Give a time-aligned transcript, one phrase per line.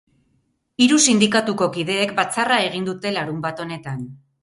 [0.85, 4.07] Hiru sindikatuko kideek batzarra egin dute larunbat honetan.